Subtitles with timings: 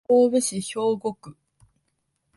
[0.07, 1.37] 神戸市兵庫区